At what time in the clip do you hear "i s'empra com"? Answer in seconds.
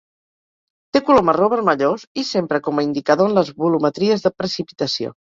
2.21-2.81